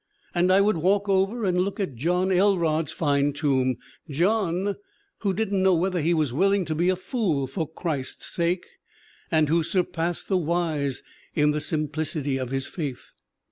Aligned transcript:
And 0.33 0.51
I 0.51 0.61
would 0.61 0.77
walk 0.77 1.07
over 1.07 1.45
and 1.45 1.59
look 1.61 1.79
at 1.79 1.93
John 1.93 2.31
Elrod's 2.31 2.91
fine 2.91 3.33
tomb 3.33 3.77
John, 4.09 4.75
who 5.19 5.31
didn't 5.31 5.61
know 5.61 5.75
whether 5.75 6.01
he 6.01 6.11
was 6.11 6.33
willing 6.33 6.65
to 6.65 6.73
be 6.73 6.89
a 6.89 6.95
fool 6.95 7.45
for 7.45 7.67
Christ's 7.69 8.35
CORRA 8.35 8.47
HARRIS 8.47 8.59
163 9.29 9.45
sake 9.45 9.45
and 9.45 9.49
who 9.49 9.61
surpassed 9.61 10.27
the 10.27 10.37
wise 10.39 11.03
in 11.35 11.51
the 11.51 11.61
simplicity 11.61 12.37
of 12.37 12.49
his 12.49 12.65
faith. 12.65 13.11